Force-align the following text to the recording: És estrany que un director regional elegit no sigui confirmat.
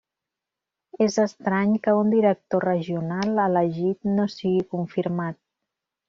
És 1.07 1.17
estrany 1.23 1.75
que 1.87 1.93
un 1.99 2.09
director 2.15 2.65
regional 2.69 3.41
elegit 3.47 4.09
no 4.17 4.25
sigui 4.37 4.63
confirmat. 4.77 5.39